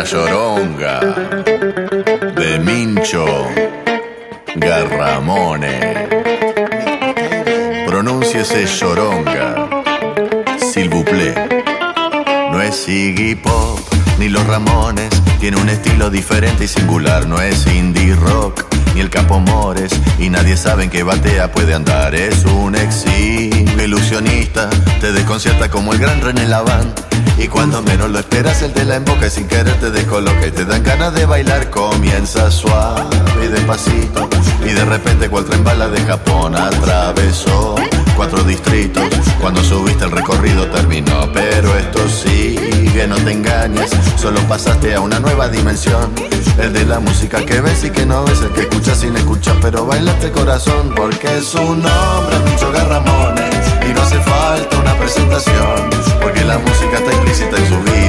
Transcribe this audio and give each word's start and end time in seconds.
La 0.00 0.06
Lloronga 0.06 1.00
de 2.34 2.58
Mincho 2.58 3.26
Garramone. 4.56 6.06
Pronúnciese 7.86 8.64
Lloronga, 8.64 9.68
s'il 10.56 10.88
vous 10.88 11.04
plaît. 11.04 11.34
No 12.50 12.62
es 12.62 12.88
Iggy 12.88 13.34
Pop 13.34 13.78
ni 14.18 14.30
los 14.30 14.46
Ramones, 14.46 15.10
tiene 15.38 15.58
un 15.58 15.68
estilo 15.68 16.08
diferente 16.08 16.64
y 16.64 16.68
singular. 16.68 17.26
No 17.26 17.38
es 17.38 17.66
indie 17.66 18.16
rock 18.16 18.64
ni 18.94 19.02
el 19.02 19.10
Capo 19.10 19.38
Mores, 19.38 19.92
y 20.18 20.30
nadie 20.30 20.56
sabe 20.56 20.84
en 20.84 20.90
qué 20.90 21.02
batea 21.02 21.52
puede 21.52 21.74
andar. 21.74 22.14
Es 22.14 22.46
un 22.46 22.74
exilio 22.74 23.84
ilusionista, 23.84 24.70
te 25.02 25.12
desconcierta 25.12 25.68
como 25.68 25.92
el 25.92 25.98
gran 25.98 26.22
René 26.22 26.48
Laván. 26.48 26.94
Y 27.40 27.48
cuando 27.48 27.82
menos 27.82 28.10
lo 28.10 28.18
esperas, 28.18 28.60
él 28.60 28.72
te 28.72 28.84
la 28.84 28.96
emboca 28.96 29.30
sin 29.30 29.48
querer 29.48 29.74
te 29.80 29.90
descoloca 29.90 30.46
y 30.46 30.50
te 30.50 30.66
dan 30.66 30.82
ganas 30.82 31.14
de 31.14 31.24
bailar. 31.24 31.70
Comienza 31.70 32.50
suave 32.50 33.16
y 33.42 33.46
despacito, 33.48 34.28
y 34.62 34.72
de 34.72 34.84
repente 34.84 35.28
cual 35.30 35.46
tren 35.46 35.64
bala 35.64 35.88
de 35.88 36.00
Japón 36.02 36.54
atravesó 36.54 37.76
cuatro 38.14 38.44
distritos. 38.44 39.04
Cuando 39.40 39.64
subiste 39.64 40.04
el 40.04 40.10
recorrido 40.10 40.66
terminó, 40.66 41.32
pero 41.32 41.74
esto 41.78 42.06
sigue, 42.08 43.06
no 43.08 43.16
te 43.16 43.32
engañes, 43.32 43.90
solo 44.16 44.38
pasaste 44.42 44.94
a 44.94 45.00
una 45.00 45.18
nueva 45.18 45.48
dimensión. 45.48 46.12
El 46.58 46.74
de 46.74 46.84
la 46.84 47.00
música 47.00 47.42
que 47.42 47.62
ves 47.62 47.84
y 47.84 47.90
que 47.90 48.04
no 48.04 48.22
ves, 48.24 48.42
el 48.42 48.50
que 48.50 48.60
escuchas 48.62 48.98
sin 48.98 49.16
escuchar, 49.16 49.56
pero 49.62 49.86
baila 49.86 50.12
este 50.12 50.30
corazón, 50.30 50.92
porque 50.94 51.38
es 51.38 51.54
un 51.54 51.82
hombre, 51.86 52.38
mucho 52.50 52.70
Garramones, 52.70 53.59
y 53.90 53.94
no 53.94 54.02
hace 54.02 54.20
falta 54.20 54.78
una 54.78 54.94
presentación, 54.94 55.90
porque 56.22 56.44
la 56.44 56.58
música 56.58 56.98
está 56.98 57.12
implícita 57.12 57.56
en 57.56 57.68
su 57.68 57.78
vida, 57.82 57.99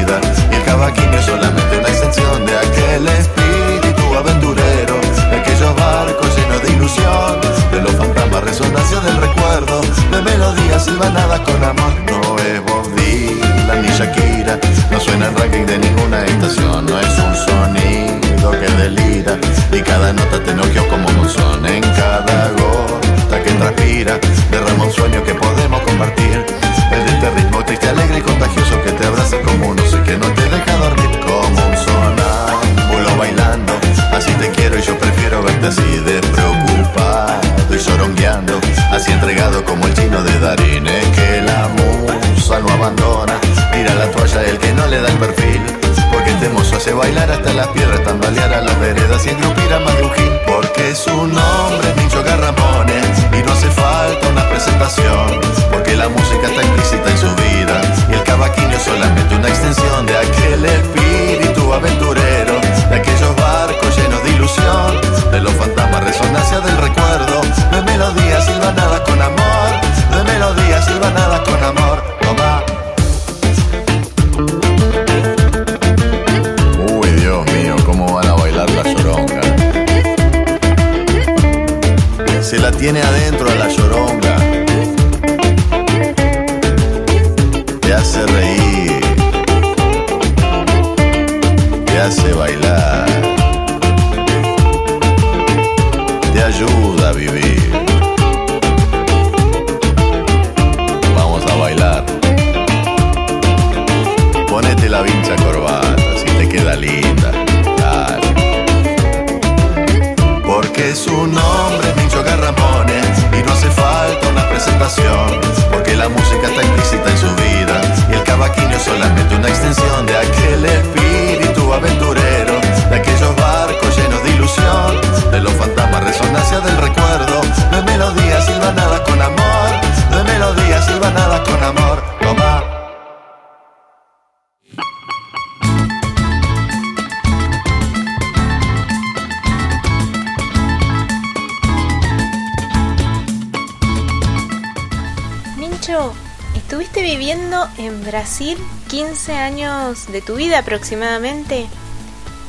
en 147.91 148.03
Brasil 148.05 148.57
15 148.87 149.33
años 149.33 150.11
de 150.11 150.21
tu 150.21 150.35
vida 150.35 150.59
aproximadamente. 150.59 151.67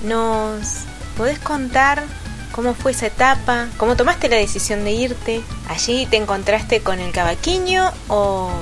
¿Nos 0.05 0.85
podés 1.17 1.39
contar 1.39 2.05
cómo 2.53 2.75
fue 2.75 2.93
esa 2.93 3.07
etapa? 3.07 3.69
¿Cómo 3.77 3.97
tomaste 3.97 4.29
la 4.29 4.37
decisión 4.37 4.85
de 4.85 4.93
irte? 4.93 5.43
¿Allí 5.69 6.07
te 6.07 6.17
encontraste 6.17 6.81
con 6.81 7.01
el 7.01 7.13
cavaquinho 7.13 7.91
o 8.09 8.53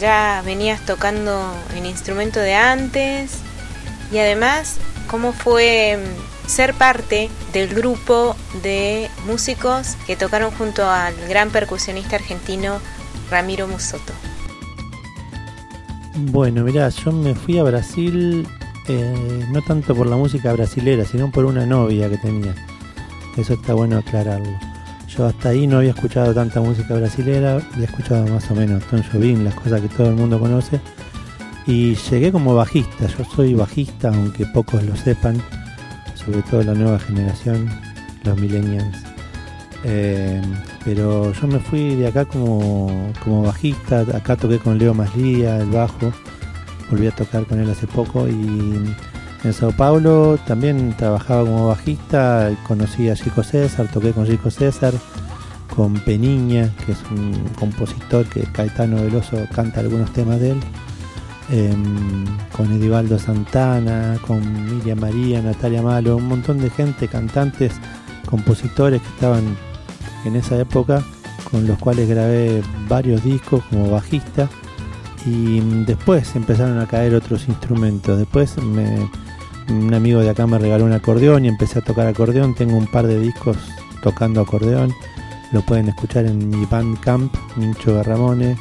ya 0.00 0.42
venías 0.44 0.80
tocando 0.84 1.54
el 1.76 1.86
instrumento 1.86 2.40
de 2.40 2.54
antes? 2.54 3.38
Y 4.10 4.18
además, 4.18 4.76
¿cómo 5.08 5.32
fue 5.32 5.98
mm, 5.98 6.48
ser 6.48 6.74
parte 6.74 7.28
del 7.52 7.74
grupo 7.74 8.36
de 8.62 9.10
músicos 9.26 9.96
que 10.06 10.16
tocaron 10.16 10.50
junto 10.52 10.88
al 10.90 11.14
gran 11.28 11.50
percusionista 11.50 12.16
argentino 12.16 12.80
Ramiro 13.30 13.68
Musoto? 13.68 14.12
Bueno, 16.18 16.64
mirá, 16.64 16.88
yo 16.88 17.12
me 17.12 17.34
fui 17.34 17.58
a 17.58 17.62
Brasil 17.62 18.46
eh, 18.88 19.44
no 19.50 19.60
tanto 19.60 19.94
por 19.94 20.06
la 20.06 20.16
música 20.16 20.50
brasilera, 20.54 21.04
sino 21.04 21.30
por 21.30 21.44
una 21.44 21.66
novia 21.66 22.08
que 22.08 22.16
tenía. 22.16 22.54
Eso 23.36 23.52
está 23.52 23.74
bueno 23.74 23.98
aclararlo. 23.98 24.58
Yo 25.08 25.26
hasta 25.26 25.50
ahí 25.50 25.66
no 25.66 25.78
había 25.78 25.90
escuchado 25.90 26.32
tanta 26.32 26.60
música 26.60 26.94
brasilera, 26.94 27.60
había 27.74 27.84
escuchado 27.84 28.26
más 28.28 28.50
o 28.50 28.54
menos 28.54 28.82
Tom 28.84 29.02
Jobim, 29.12 29.44
las 29.44 29.54
cosas 29.56 29.82
que 29.82 29.88
todo 29.88 30.08
el 30.08 30.14
mundo 30.14 30.40
conoce. 30.40 30.80
Y 31.66 31.96
llegué 31.96 32.32
como 32.32 32.54
bajista, 32.54 33.08
yo 33.08 33.24
soy 33.24 33.52
bajista, 33.52 34.08
aunque 34.08 34.46
pocos 34.46 34.82
lo 34.84 34.96
sepan, 34.96 35.42
sobre 36.14 36.40
todo 36.42 36.62
la 36.62 36.72
nueva 36.72 36.98
generación, 36.98 37.68
los 38.24 38.38
millennials. 38.40 38.96
Eh, 39.84 40.40
pero 40.86 41.32
yo 41.32 41.48
me 41.48 41.58
fui 41.58 41.96
de 41.96 42.06
acá 42.06 42.24
como, 42.24 43.12
como 43.24 43.42
bajista, 43.42 44.02
acá 44.14 44.36
toqué 44.36 44.60
con 44.60 44.78
Leo 44.78 44.94
Maslía, 44.94 45.58
el 45.58 45.68
bajo, 45.68 46.12
volví 46.88 47.08
a 47.08 47.10
tocar 47.10 47.44
con 47.44 47.58
él 47.58 47.68
hace 47.68 47.88
poco 47.88 48.28
y 48.28 48.94
en 49.42 49.52
Sao 49.52 49.72
Paulo 49.72 50.38
también 50.46 50.94
trabajaba 50.96 51.42
como 51.42 51.68
bajista, 51.68 52.52
conocí 52.68 53.08
a 53.08 53.16
Chico 53.16 53.42
César, 53.42 53.88
toqué 53.92 54.12
con 54.12 54.26
Chico 54.26 54.48
César, 54.48 54.94
con 55.74 55.94
Peniña, 55.94 56.70
que 56.86 56.92
es 56.92 56.98
un 57.10 57.32
compositor 57.58 58.24
que 58.26 58.42
Caetano 58.42 59.02
Veloso 59.02 59.38
canta 59.52 59.80
algunos 59.80 60.12
temas 60.12 60.38
de 60.38 60.52
él, 60.52 60.60
em, 61.50 62.24
con 62.56 62.72
Edivaldo 62.72 63.18
Santana, 63.18 64.18
con 64.24 64.40
Miriam 64.76 65.00
María, 65.00 65.42
Natalia 65.42 65.82
Malo, 65.82 66.16
un 66.16 66.28
montón 66.28 66.58
de 66.58 66.70
gente, 66.70 67.08
cantantes, 67.08 67.72
compositores 68.26 69.02
que 69.02 69.08
estaban 69.08 69.56
en 70.26 70.36
esa 70.36 70.58
época, 70.58 71.02
con 71.50 71.66
los 71.66 71.78
cuales 71.78 72.08
grabé 72.08 72.62
varios 72.88 73.22
discos 73.24 73.64
como 73.70 73.90
bajista 73.90 74.48
y 75.26 75.60
después 75.84 76.36
empezaron 76.36 76.78
a 76.78 76.86
caer 76.86 77.14
otros 77.14 77.48
instrumentos. 77.48 78.18
Después 78.18 78.56
me, 78.62 79.08
un 79.68 79.92
amigo 79.92 80.20
de 80.20 80.30
acá 80.30 80.46
me 80.46 80.58
regaló 80.58 80.84
un 80.84 80.92
acordeón 80.92 81.44
y 81.44 81.48
empecé 81.48 81.80
a 81.80 81.82
tocar 81.82 82.06
acordeón. 82.06 82.54
Tengo 82.54 82.76
un 82.76 82.86
par 82.86 83.06
de 83.06 83.18
discos 83.18 83.56
tocando 84.02 84.40
acordeón. 84.40 84.94
Lo 85.52 85.62
pueden 85.62 85.88
escuchar 85.88 86.26
en 86.26 86.48
mi 86.48 86.64
Bandcamp, 86.66 87.34
Mincho 87.56 87.94
Garramone. 87.94 88.56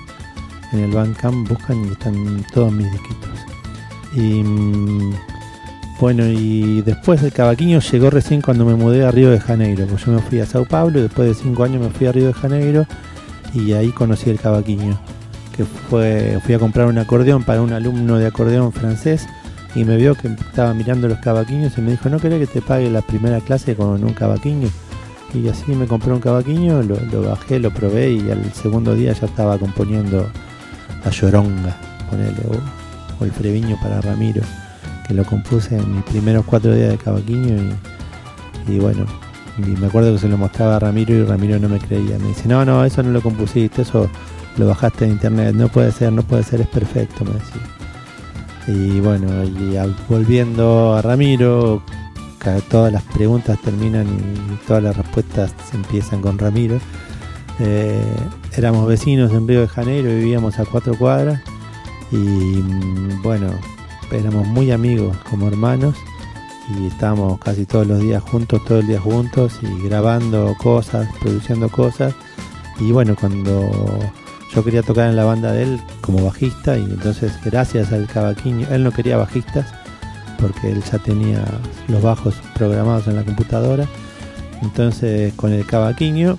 En 0.71 0.79
el 0.79 0.91
Bandcamp 0.91 1.47
buscan 1.47 1.85
y 1.85 1.91
están 1.91 2.45
todos 2.53 2.71
mis 2.71 2.91
disquitos. 2.91 3.39
Y 4.15 4.43
mm, 4.43 5.13
bueno, 5.99 6.25
y 6.25 6.81
después 6.81 7.23
el 7.23 7.31
cavaquinho 7.31 7.79
llegó 7.79 8.09
recién 8.09 8.41
cuando 8.41 8.65
me 8.65 8.75
mudé 8.75 9.05
a 9.05 9.11
Río 9.11 9.31
de 9.31 9.39
Janeiro. 9.39 9.85
Pues 9.87 10.05
yo 10.05 10.11
me 10.11 10.21
fui 10.21 10.39
a 10.39 10.45
Sao 10.45 10.65
Paulo 10.65 10.99
y 10.99 11.03
después 11.03 11.27
de 11.29 11.33
cinco 11.33 11.63
años 11.63 11.81
me 11.81 11.89
fui 11.89 12.07
a 12.07 12.11
Río 12.11 12.27
de 12.27 12.33
Janeiro 12.33 12.85
y 13.53 13.71
ahí 13.73 13.91
conocí 13.91 14.29
el 14.29 14.39
cavaquinho. 14.39 14.99
Que 15.55 15.63
fue, 15.63 16.37
fui 16.43 16.53
a 16.53 16.59
comprar 16.59 16.87
un 16.87 16.97
acordeón 16.97 17.43
para 17.43 17.61
un 17.61 17.71
alumno 17.71 18.17
de 18.17 18.27
acordeón 18.27 18.73
francés 18.73 19.25
y 19.73 19.85
me 19.85 19.95
vio 19.95 20.15
que 20.15 20.27
estaba 20.27 20.73
mirando 20.73 21.07
los 21.07 21.19
cavaquinhos 21.19 21.77
y 21.77 21.81
me 21.81 21.91
dijo, 21.91 22.09
¿no 22.09 22.19
querés 22.19 22.39
que 22.39 22.59
te 22.59 22.61
pague 22.61 22.89
la 22.89 23.01
primera 23.01 23.39
clase 23.39 23.75
con 23.75 24.03
un 24.03 24.13
cavaquinho? 24.13 24.67
Y 25.33 25.47
así 25.47 25.73
me 25.73 25.87
compré 25.87 26.11
un 26.11 26.19
cavaquinho, 26.19 26.81
lo, 26.83 27.21
bajé, 27.21 27.59
lo 27.59 27.71
probé 27.71 28.11
y 28.11 28.31
al 28.31 28.51
segundo 28.53 28.95
día 28.95 29.13
ya 29.13 29.27
estaba 29.27 29.57
componiendo 29.57 30.27
la 31.03 31.11
lloronga, 31.11 31.77
ponele, 32.09 32.41
o, 32.49 33.21
o 33.21 33.25
el 33.25 33.31
freviño 33.31 33.77
para 33.81 34.01
Ramiro, 34.01 34.41
que 35.07 35.13
lo 35.13 35.23
compuse 35.23 35.77
en 35.77 35.95
mis 35.95 36.03
primeros 36.03 36.45
cuatro 36.45 36.73
días 36.73 36.89
de 36.89 36.97
cavaquinho 36.97 37.75
y, 38.67 38.79
bueno, 38.79 39.05
me 39.57 39.87
acuerdo 39.87 40.13
que 40.13 40.19
se 40.19 40.27
lo 40.27 40.37
mostraba 40.37 40.77
a 40.77 40.79
Ramiro 40.79 41.13
y 41.13 41.23
Ramiro 41.23 41.59
no 41.59 41.69
me 41.69 41.79
creía. 41.79 42.17
Me 42.17 42.29
dice, 42.29 42.47
no, 42.47 42.65
no, 42.65 42.83
eso 42.83 43.03
no 43.03 43.11
lo 43.11 43.21
compusiste, 43.21 43.83
eso 43.83 44.09
lo 44.57 44.67
bajaste 44.67 45.05
de 45.05 45.11
internet, 45.11 45.53
no 45.53 45.67
puede 45.67 45.91
ser, 45.91 46.11
no 46.11 46.23
puede 46.23 46.43
ser, 46.43 46.61
es 46.61 46.67
perfecto, 46.67 47.23
me 47.23 47.31
decía. 47.31 47.61
Y 48.67 48.99
bueno, 48.99 49.27
y 49.43 49.77
volviendo 50.09 50.95
a 50.95 51.01
Ramiro, 51.01 51.83
todas 52.69 52.91
las 52.91 53.03
preguntas 53.03 53.59
terminan 53.61 54.07
y 54.07 54.67
todas 54.67 54.83
las 54.83 54.97
respuestas 54.97 55.53
empiezan 55.73 56.21
con 56.21 56.37
Ramiro. 56.37 56.79
Eh, 57.59 58.03
éramos 58.57 58.87
vecinos 58.87 59.31
en 59.31 59.47
Río 59.47 59.61
de 59.61 59.67
Janeiro, 59.67 60.09
vivíamos 60.09 60.59
a 60.59 60.65
cuatro 60.65 60.97
cuadras 60.97 61.41
y 62.11 62.17
mm, 62.17 63.21
bueno, 63.23 63.51
éramos 64.11 64.47
muy 64.47 64.71
amigos 64.71 65.15
como 65.29 65.47
hermanos 65.47 65.95
y 66.69 66.87
estábamos 66.87 67.39
casi 67.39 67.65
todos 67.65 67.85
los 67.85 67.99
días 67.99 68.23
juntos, 68.23 68.63
todo 68.65 68.79
el 68.79 68.87
día 68.87 68.99
juntos 68.99 69.59
y 69.61 69.87
grabando 69.87 70.55
cosas, 70.57 71.07
produciendo 71.19 71.69
cosas. 71.69 72.13
Y 72.79 72.91
bueno, 72.91 73.15
cuando 73.19 73.69
yo 74.53 74.63
quería 74.63 74.81
tocar 74.83 75.09
en 75.09 75.15
la 75.15 75.25
banda 75.25 75.51
de 75.51 75.63
él 75.63 75.81
como 76.01 76.23
bajista 76.23 76.77
y 76.77 76.83
entonces 76.83 77.33
gracias 77.43 77.91
al 77.91 78.07
cavaquinho, 78.07 78.67
él 78.69 78.83
no 78.83 78.91
quería 78.91 79.17
bajistas 79.17 79.67
porque 80.39 80.71
él 80.71 80.83
ya 80.83 80.97
tenía 80.99 81.43
los 81.87 82.01
bajos 82.01 82.35
programados 82.55 83.07
en 83.07 83.15
la 83.15 83.23
computadora. 83.23 83.87
Entonces 84.61 85.33
con 85.33 85.51
el 85.53 85.65
cavaquinho, 85.65 86.37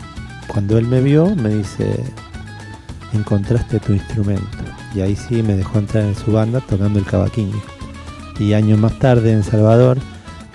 cuando 0.48 0.78
él 0.78 0.86
me 0.86 1.00
vio, 1.00 1.34
me 1.36 1.50
dice, 1.50 2.04
encontraste 3.12 3.80
tu 3.80 3.92
instrumento. 3.92 4.46
Y 4.94 5.00
ahí 5.00 5.16
sí 5.16 5.42
me 5.42 5.56
dejó 5.56 5.78
entrar 5.78 6.04
en 6.04 6.14
su 6.14 6.32
banda 6.32 6.60
tocando 6.60 6.98
el 6.98 7.04
cavaquinho. 7.04 7.60
Y 8.38 8.52
años 8.52 8.78
más 8.78 8.98
tarde 8.98 9.32
en 9.32 9.42
Salvador, 9.42 9.98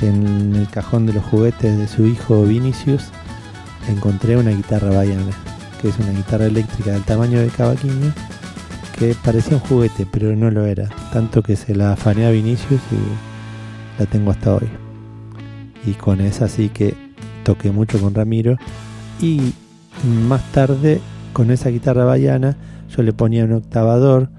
en 0.01 0.55
el 0.55 0.67
cajón 0.69 1.05
de 1.05 1.13
los 1.13 1.23
juguetes 1.23 1.77
de 1.77 1.87
su 1.87 2.05
hijo 2.05 2.43
Vinicius, 2.43 3.05
encontré 3.87 4.37
una 4.37 4.51
guitarra 4.51 4.89
baiana 4.89 5.31
que 5.81 5.89
es 5.89 5.97
una 5.99 6.11
guitarra 6.11 6.45
eléctrica 6.45 6.91
del 6.91 7.01
tamaño 7.03 7.39
de 7.39 7.47
cavaquinho, 7.47 8.13
que 8.97 9.15
parecía 9.15 9.55
un 9.55 9.61
juguete, 9.61 10.05
pero 10.05 10.35
no 10.35 10.51
lo 10.51 10.65
era. 10.65 10.89
Tanto 11.11 11.41
que 11.41 11.55
se 11.55 11.73
la 11.73 11.93
afané 11.93 12.27
a 12.27 12.31
Vinicius 12.31 12.81
y 12.91 13.99
la 13.99 14.05
tengo 14.05 14.31
hasta 14.31 14.55
hoy. 14.55 14.69
Y 15.85 15.93
con 15.93 16.21
esa 16.21 16.47
sí 16.47 16.69
que 16.69 16.95
toqué 17.43 17.71
mucho 17.71 17.99
con 17.99 18.13
Ramiro. 18.13 18.57
Y 19.19 19.53
más 20.27 20.43
tarde, 20.51 21.01
con 21.33 21.49
esa 21.49 21.69
guitarra 21.69 22.05
baiana, 22.05 22.55
yo 22.95 23.03
le 23.03 23.13
ponía 23.13 23.45
un 23.45 23.53
octavador 23.53 24.29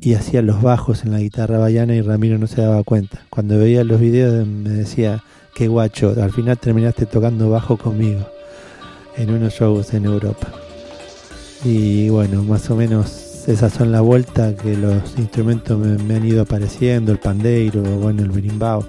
y 0.00 0.14
hacía 0.14 0.42
los 0.42 0.62
bajos 0.62 1.04
en 1.04 1.12
la 1.12 1.18
guitarra 1.18 1.58
baiana 1.58 1.94
y 1.94 2.02
Ramiro 2.02 2.38
no 2.38 2.46
se 2.46 2.60
daba 2.60 2.82
cuenta. 2.84 3.20
Cuando 3.30 3.58
veía 3.58 3.82
los 3.84 4.00
videos 4.00 4.46
me 4.46 4.70
decía, 4.70 5.24
qué 5.54 5.68
guacho, 5.68 6.14
al 6.22 6.32
final 6.32 6.58
terminaste 6.58 7.06
tocando 7.06 7.50
bajo 7.50 7.76
conmigo 7.76 8.26
en 9.16 9.30
unos 9.30 9.54
shows 9.54 9.92
en 9.94 10.04
Europa. 10.04 10.48
Y 11.64 12.08
bueno, 12.10 12.42
más 12.44 12.70
o 12.70 12.76
menos 12.76 13.44
esas 13.48 13.72
son 13.72 13.90
las 13.90 14.02
vueltas 14.02 14.54
que 14.54 14.76
los 14.76 15.18
instrumentos 15.18 15.78
me, 15.78 16.14
han 16.14 16.24
ido 16.24 16.42
apareciendo, 16.42 17.10
el 17.10 17.18
pandeiro, 17.18 17.82
bueno, 17.82 18.22
el 18.22 18.30
berimbau, 18.30 18.84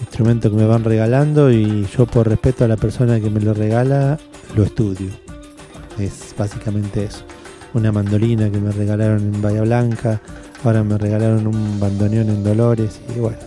instrumentos 0.00 0.50
que 0.50 0.56
me 0.56 0.66
van 0.66 0.84
regalando 0.84 1.50
y 1.50 1.86
yo 1.96 2.04
por 2.04 2.28
respeto 2.28 2.64
a 2.64 2.68
la 2.68 2.76
persona 2.76 3.20
que 3.20 3.30
me 3.30 3.40
lo 3.40 3.54
regala, 3.54 4.18
lo 4.54 4.64
estudio. 4.64 5.10
Es 5.98 6.34
básicamente 6.36 7.04
eso. 7.04 7.24
Una 7.74 7.92
mandolina 7.92 8.50
que 8.50 8.58
me 8.58 8.72
regalaron 8.72 9.34
en 9.34 9.42
Bahía 9.42 9.62
Blanca, 9.62 10.20
ahora 10.64 10.82
me 10.82 10.98
regalaron 10.98 11.46
un 11.46 11.78
bandoneón 11.78 12.28
en 12.28 12.42
Dolores 12.42 13.00
y 13.14 13.20
bueno. 13.20 13.38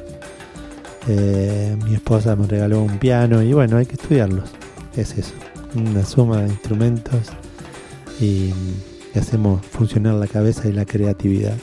Eh, 1.08 1.78
mi 1.84 1.96
esposa 1.96 2.36
me 2.36 2.48
regaló 2.48 2.82
un 2.82 2.98
piano 2.98 3.42
y 3.42 3.52
bueno, 3.52 3.78
hay 3.78 3.86
que 3.86 3.96
estudiarlos. 3.96 4.50
Es 4.96 5.18
eso, 5.18 5.34
una 5.76 6.06
suma 6.06 6.42
de 6.42 6.50
instrumentos 6.50 7.30
y, 8.20 8.54
hacemos 9.16 9.64
funcionar 9.64 10.16
la 10.16 10.28
cabeza 10.28 10.68
y 10.68 10.72
la 10.72 10.86
creatividad. 10.86 11.56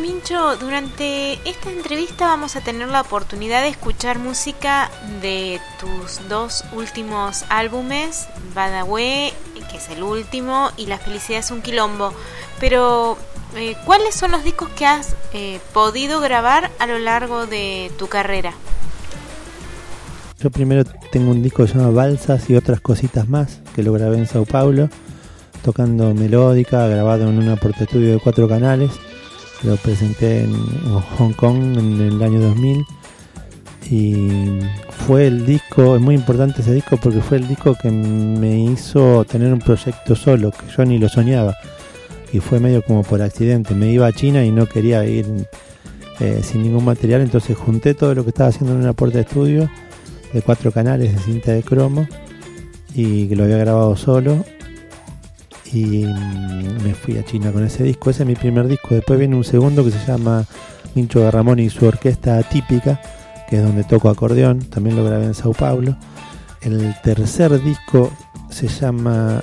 Mincho, 0.00 0.56
durante 0.56 1.34
esta 1.46 1.70
entrevista 1.70 2.28
vamos 2.28 2.56
a 2.56 2.62
tener 2.62 2.88
la 2.88 3.02
oportunidad 3.02 3.62
de 3.62 3.68
escuchar 3.68 4.18
música 4.18 4.90
de 5.20 5.60
tus 5.78 6.26
dos 6.28 6.64
últimos 6.72 7.44
álbumes, 7.50 8.28
Badawé, 8.54 9.34
que 9.70 9.76
es 9.76 9.88
el 9.90 10.02
último, 10.02 10.70
y 10.76 10.86
La 10.86 10.98
felicidad 10.98 11.40
es 11.40 11.50
un 11.50 11.62
quilombo. 11.62 12.12
Pero, 12.60 13.16
eh, 13.56 13.76
¿cuáles 13.84 14.14
son 14.14 14.32
los 14.32 14.44
discos 14.44 14.68
que 14.70 14.86
has 14.86 15.14
eh, 15.32 15.60
podido 15.72 16.20
grabar 16.20 16.70
a 16.78 16.86
lo 16.86 16.98
largo 16.98 17.46
de 17.46 17.90
tu 17.98 18.08
carrera? 18.08 18.52
Yo 20.40 20.50
primero 20.50 20.84
tengo 21.10 21.30
un 21.30 21.42
disco 21.42 21.64
que 21.64 21.72
se 21.72 21.78
llama 21.78 21.90
Balsas 21.90 22.48
y 22.48 22.54
otras 22.54 22.80
cositas 22.80 23.28
más, 23.28 23.60
que 23.74 23.82
lo 23.82 23.92
grabé 23.92 24.18
en 24.18 24.26
Sao 24.26 24.44
Paulo, 24.44 24.88
tocando 25.64 26.14
melódica, 26.14 26.86
grabado 26.86 27.28
en 27.28 27.38
un 27.38 27.48
aporte 27.48 27.84
estudio 27.84 28.12
de 28.12 28.20
cuatro 28.20 28.48
canales. 28.48 28.90
Lo 29.64 29.76
presenté 29.76 30.44
en, 30.44 30.54
Hong 31.18 31.32
Kong 31.32 31.76
en 31.76 32.00
el 32.00 32.22
año 32.22 32.40
2000 32.40 32.86
y 33.90 34.28
fue 35.06 35.26
el 35.26 35.46
disco, 35.46 35.96
es 35.96 36.00
muy 36.00 36.14
importante 36.14 36.60
ese 36.60 36.74
disco 36.74 36.96
porque 36.96 37.20
fue 37.20 37.38
el 37.38 37.48
disco 37.48 37.74
que 37.80 37.90
me 37.90 38.60
hizo 38.64 39.24
tener 39.24 39.52
un 39.52 39.60
proyecto 39.60 40.14
solo, 40.14 40.50
que 40.50 40.70
yo 40.76 40.84
ni 40.84 40.98
lo 40.98 41.08
soñaba. 41.08 41.56
Y 42.32 42.40
fue 42.40 42.60
medio 42.60 42.82
como 42.82 43.02
por 43.02 43.22
accidente. 43.22 43.74
Me 43.74 43.90
iba 43.90 44.06
a 44.06 44.12
China 44.12 44.44
y 44.44 44.50
no 44.50 44.66
quería 44.66 45.04
ir 45.06 45.26
eh, 46.20 46.40
sin 46.42 46.62
ningún 46.62 46.84
material, 46.84 47.22
entonces 47.22 47.56
junté 47.56 47.94
todo 47.94 48.14
lo 48.14 48.24
que 48.24 48.30
estaba 48.30 48.50
haciendo 48.50 48.74
en 48.74 48.80
un 48.80 48.86
aporte 48.86 49.18
de 49.18 49.22
estudio 49.22 49.70
de 50.32 50.42
cuatro 50.42 50.72
canales 50.72 51.14
de 51.14 51.18
cinta 51.20 51.52
de 51.52 51.62
cromo 51.62 52.06
y 52.94 53.28
que 53.28 53.36
lo 53.36 53.44
había 53.44 53.58
grabado 53.58 53.96
solo 53.96 54.44
y 55.72 56.06
me 56.84 56.94
fui 56.94 57.18
a 57.18 57.24
China 57.24 57.52
con 57.52 57.64
ese 57.64 57.84
disco. 57.84 58.10
Ese 58.10 58.22
es 58.22 58.26
mi 58.26 58.34
primer 58.34 58.66
disco. 58.66 58.94
Después 58.94 59.18
viene 59.18 59.36
un 59.36 59.44
segundo 59.44 59.84
que 59.84 59.90
se 59.90 60.04
llama 60.06 60.44
Mincho 60.94 61.20
Garramón 61.20 61.58
y 61.58 61.70
su 61.70 61.86
orquesta 61.86 62.42
típica, 62.42 63.00
que 63.48 63.56
es 63.56 63.62
donde 63.62 63.84
toco 63.84 64.10
acordeón. 64.10 64.60
También 64.60 64.96
lo 64.96 65.04
grabé 65.04 65.24
en 65.24 65.34
Sao 65.34 65.52
Paulo. 65.52 65.96
El 66.60 66.94
tercer 67.02 67.62
disco 67.62 68.10
se 68.50 68.68
llama 68.68 69.40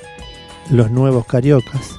Los 0.70 0.90
Nuevos 0.90 1.26
Cariocas. 1.26 1.96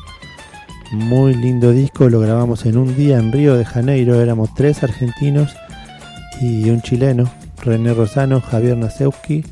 Muy 0.91 1.33
lindo 1.33 1.71
disco, 1.71 2.09
lo 2.09 2.21
grabamos 2.21 2.65
en 2.65 2.77
un 2.77 2.95
día 2.95 3.17
en 3.17 3.31
Río 3.31 3.55
de 3.55 3.65
Janeiro. 3.65 4.21
Éramos 4.21 4.53
tres 4.55 4.83
argentinos 4.83 5.55
y 6.39 6.69
un 6.69 6.81
chileno 6.81 7.29
René 7.63 7.93
Rosano, 7.93 8.39
Javier 8.39 8.77
Nasewski 8.77 9.43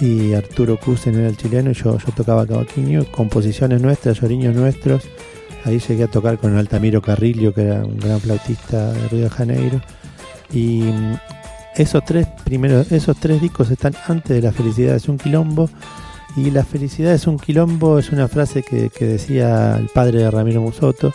y 0.00 0.34
Arturo 0.34 0.78
Cusen 0.78 1.14
era 1.16 1.28
el 1.28 1.36
chileno 1.36 1.72
yo, 1.72 1.98
yo 1.98 2.12
tocaba 2.14 2.46
cavaquinho, 2.46 3.04
composiciones 3.10 3.80
nuestras, 3.80 4.20
lloriños 4.20 4.54
nuestros. 4.54 5.02
Ahí 5.64 5.80
llegué 5.80 6.04
a 6.04 6.08
tocar 6.08 6.38
con 6.38 6.56
Altamiro 6.56 7.02
Carrillo, 7.02 7.52
que 7.52 7.62
era 7.62 7.84
un 7.84 7.98
gran 7.98 8.20
flautista 8.20 8.92
de 8.92 9.08
Río 9.08 9.24
de 9.24 9.30
Janeiro. 9.30 9.80
Y 10.52 10.84
esos 11.78 12.04
tres 12.04 12.26
primeros, 12.44 12.90
esos 12.92 13.16
tres 13.16 13.40
discos 13.40 13.70
están 13.70 13.94
antes 14.06 14.36
de 14.36 14.42
La 14.42 14.52
felicidad 14.52 14.96
es 14.96 15.08
un 15.08 15.16
quilombo. 15.16 15.70
Y 16.36 16.50
La 16.50 16.64
felicidad 16.64 17.14
es 17.14 17.26
un 17.26 17.38
quilombo 17.38 17.98
es 17.98 18.10
una 18.10 18.28
frase 18.28 18.62
que, 18.62 18.90
que 18.90 19.06
decía 19.06 19.76
el 19.78 19.88
padre 19.88 20.18
de 20.18 20.30
Ramiro 20.30 20.60
Musoto. 20.60 21.12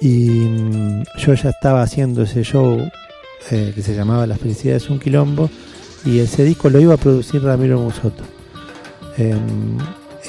Y 0.00 0.28
mm, 0.28 1.02
yo 1.18 1.34
ya 1.34 1.50
estaba 1.50 1.82
haciendo 1.82 2.22
ese 2.22 2.42
show 2.42 2.80
eh, 3.50 3.72
que 3.74 3.82
se 3.82 3.94
llamaba 3.94 4.26
La 4.26 4.36
felicidad 4.36 4.76
es 4.76 4.88
un 4.88 5.00
quilombo 5.00 5.50
y 6.04 6.20
ese 6.20 6.44
disco 6.44 6.70
lo 6.70 6.80
iba 6.80 6.94
a 6.94 6.96
producir 6.96 7.42
Ramiro 7.42 7.78
Musoto. 7.80 8.22
Em, 9.18 9.78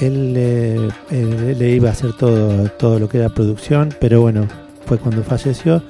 él, 0.00 0.34
eh, 0.36 0.88
él, 1.10 1.58
le 1.58 1.70
iba 1.70 1.88
a 1.88 1.92
hacer 1.92 2.12
todo, 2.14 2.68
todo 2.70 2.98
lo 2.98 3.08
que 3.08 3.18
era 3.18 3.28
producción, 3.28 3.94
pero 4.00 4.20
bueno, 4.20 4.46
fue 4.86 4.98
cuando 4.98 5.22
falleció 5.22 5.82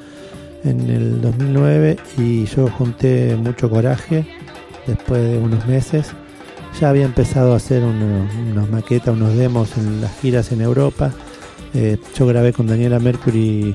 en 0.65 0.91
el 0.91 1.21
2009 1.21 1.97
y 2.19 2.45
yo 2.47 2.69
junté 2.69 3.37
mucho 3.37 3.71
coraje 3.71 4.27
después 4.87 5.23
de 5.23 5.39
unos 5.39 5.67
meses. 5.67 6.13
Ya 6.81 6.89
había 6.89 7.05
empezado 7.05 7.53
a 7.53 7.57
hacer 7.57 7.85
unos, 7.85 8.35
unas 8.35 8.69
maquetas, 8.69 9.15
unos 9.15 9.37
demos 9.37 9.77
en 9.77 10.01
las 10.01 10.19
giras 10.21 10.51
en 10.53 10.61
Europa. 10.61 11.13
Eh, 11.75 11.99
yo 12.17 12.27
grabé 12.27 12.53
con 12.53 12.67
Daniela 12.67 12.99
Mercury 12.99 13.75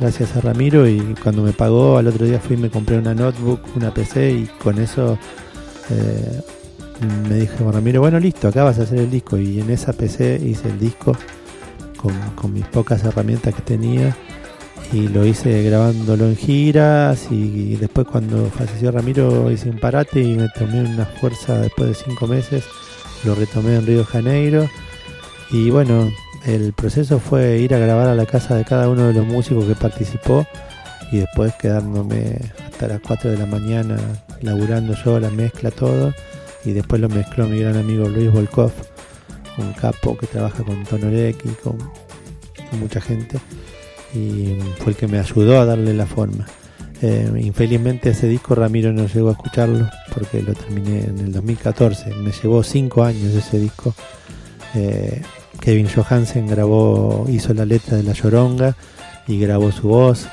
gracias 0.00 0.36
a 0.36 0.40
Ramiro 0.40 0.88
y 0.88 1.00
cuando 1.22 1.42
me 1.42 1.52
pagó 1.52 1.98
al 1.98 2.08
otro 2.08 2.26
día 2.26 2.40
fui 2.40 2.56
y 2.56 2.58
me 2.58 2.70
compré 2.70 2.98
una 2.98 3.14
notebook, 3.14 3.60
una 3.76 3.92
PC 3.92 4.32
y 4.32 4.46
con 4.46 4.78
eso 4.78 5.18
eh, 5.90 6.40
me 7.28 7.36
dijo 7.36 7.70
Ramiro, 7.70 8.00
bueno 8.00 8.18
listo, 8.18 8.48
acá 8.48 8.64
vas 8.64 8.78
a 8.78 8.82
hacer 8.82 8.98
el 8.98 9.10
disco 9.10 9.38
y 9.38 9.60
en 9.60 9.70
esa 9.70 9.92
PC 9.92 10.40
hice 10.44 10.68
el 10.68 10.78
disco 10.78 11.16
con, 11.96 12.52
mis 12.52 12.66
pocas 12.66 13.04
herramientas 13.04 13.54
que 13.54 13.62
tenía 13.62 14.16
y 14.92 15.08
lo 15.08 15.24
hice 15.24 15.62
grabándolo 15.62 16.26
en 16.26 16.36
giras 16.36 17.28
y, 17.30 17.76
después 17.76 18.06
cuando 18.06 18.46
falleció 18.50 18.92
Ramiro 18.92 19.50
hice 19.50 19.70
un 19.70 19.78
parate 19.78 20.20
y 20.20 20.34
me 20.34 20.48
tomé 20.50 20.82
una 20.82 21.06
fuerza 21.06 21.58
después 21.58 21.88
de 21.88 21.94
cinco 21.94 22.26
meses, 22.26 22.64
lo 23.24 23.34
retomé 23.34 23.76
en 23.76 23.86
Río 23.86 23.98
de 23.98 24.04
Janeiro. 24.04 24.68
Y 25.50 25.70
bueno, 25.70 26.10
el 26.44 26.72
proceso 26.74 27.18
fue 27.18 27.58
ir 27.58 27.74
a 27.74 27.78
grabar 27.78 28.08
a 28.08 28.14
la 28.14 28.26
casa 28.26 28.54
de 28.54 28.64
cada 28.64 28.88
uno 28.88 29.06
de 29.08 29.14
los 29.14 29.26
músicos 29.26 29.64
que 29.64 29.74
participó 29.74 30.46
y 31.10 31.18
después 31.18 31.54
quedándome 31.54 32.38
hasta 32.66 32.88
las 32.88 33.00
4 33.00 33.30
de 33.30 33.38
la 33.38 33.46
mañana 33.46 33.96
laburando 34.42 34.94
yo 35.04 35.18
la 35.20 35.30
mezcla 35.30 35.70
todo. 35.70 36.12
Y 36.64 36.72
después 36.72 37.00
lo 37.00 37.08
mezcló 37.08 37.48
mi 37.48 37.58
gran 37.58 37.76
amigo 37.76 38.08
Luis 38.08 38.30
Volkov, 38.30 38.72
un 39.58 39.72
capo 39.72 40.16
que 40.16 40.26
trabaja 40.26 40.62
con 40.62 40.84
Tonorek 40.84 41.44
y 41.44 41.48
con, 41.62 41.76
mucha 42.78 43.00
gente 43.00 43.38
y 44.14 44.56
fue 44.78 44.92
el 44.92 44.96
que 44.96 45.06
me 45.06 45.18
ayudó 45.18 45.60
a 45.60 45.64
darle 45.64 45.94
la 45.94 46.06
forma. 46.06 46.46
Eh, 47.00 47.28
infelizmente 47.40 48.10
ese 48.10 48.28
disco 48.28 48.54
Ramiro 48.54 48.92
no 48.92 49.06
llegó 49.08 49.30
a 49.30 49.32
escucharlo 49.32 49.90
porque 50.14 50.40
lo 50.40 50.54
terminé 50.54 51.00
en 51.00 51.18
el 51.18 51.32
2014, 51.32 52.14
me 52.14 52.30
llevó 52.30 52.62
5 52.62 53.04
años 53.04 53.34
ese 53.34 53.58
disco. 53.58 53.94
Eh, 54.74 55.20
Kevin 55.60 55.88
Johansen 55.88 56.46
grabó, 56.46 57.26
hizo 57.28 57.54
la 57.54 57.64
letra 57.64 57.96
de 57.96 58.02
La 58.02 58.12
Lloronga 58.12 58.76
y 59.26 59.38
grabó 59.38 59.70
su 59.72 59.88
voz. 59.88 60.26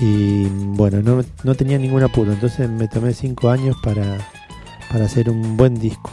Y 0.00 0.44
bueno, 0.46 1.02
no, 1.02 1.24
no 1.42 1.54
tenía 1.54 1.78
ningún 1.78 2.02
apuro, 2.02 2.32
entonces 2.32 2.68
me 2.70 2.86
tomé 2.86 3.12
cinco 3.14 3.50
años 3.50 3.76
para, 3.82 4.18
para 4.90 5.06
hacer 5.06 5.28
un 5.28 5.56
buen 5.56 5.78
disco. 5.78 6.10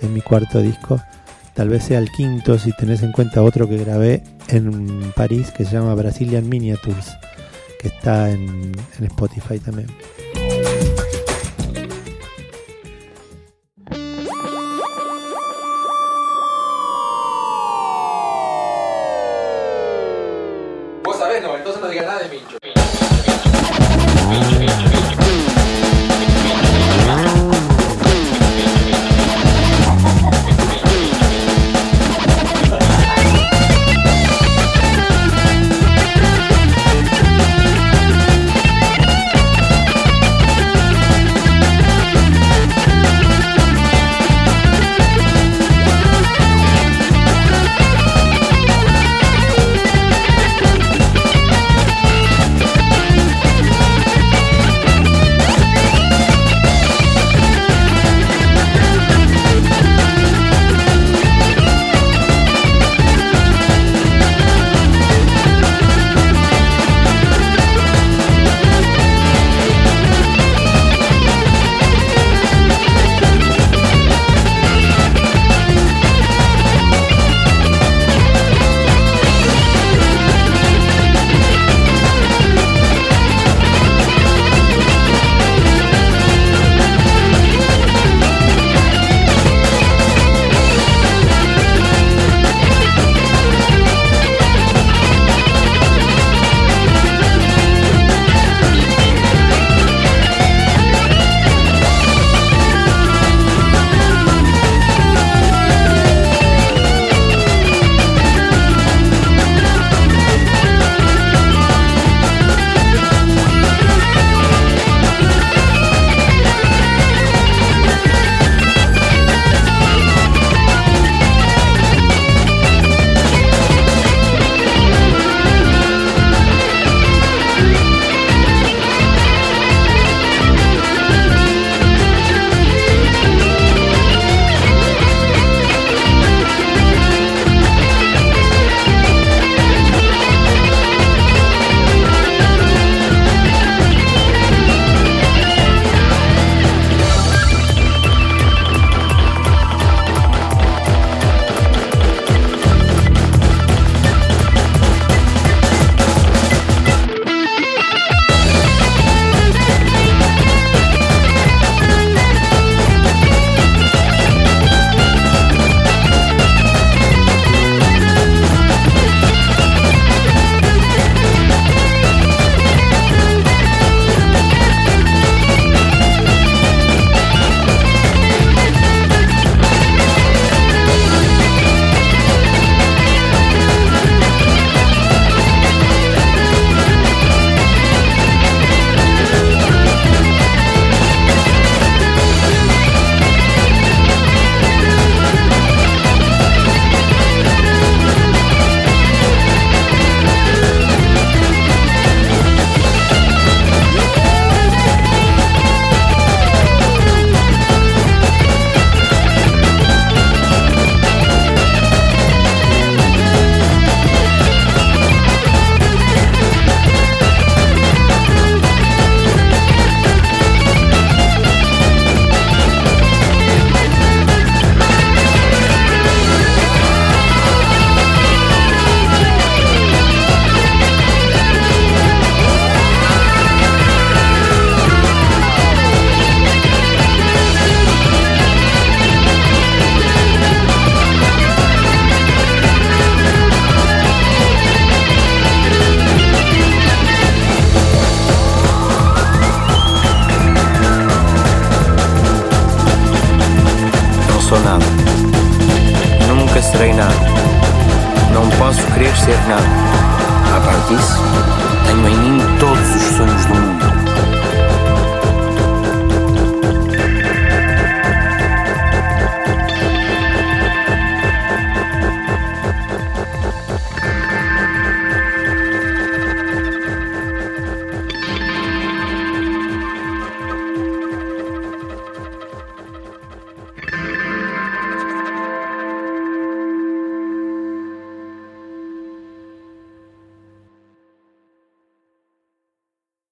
Es 0.00 0.08
mi 0.08 0.20
cuarto 0.20 0.60
disco. 0.60 1.00
Tal 1.54 1.68
vez 1.68 1.84
sea 1.84 1.98
el 1.98 2.10
quinto 2.10 2.58
si 2.58 2.72
tenés 2.72 3.02
en 3.02 3.12
cuenta 3.12 3.42
otro 3.42 3.68
que 3.68 3.76
grabé 3.76 4.22
en 4.48 5.12
París 5.14 5.50
que 5.50 5.64
se 5.64 5.72
llama 5.72 5.94
Brazilian 5.94 6.48
Miniatures, 6.48 7.16
que 7.80 7.88
está 7.88 8.30
en, 8.30 8.72
en 8.98 9.04
Spotify 9.04 9.58
también. 9.58 9.88